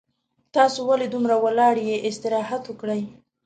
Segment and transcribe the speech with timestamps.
[0.55, 3.01] تاسو ولې دومره ولاړ یي استراحت وکړئ